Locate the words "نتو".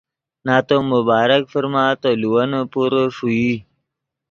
0.45-0.77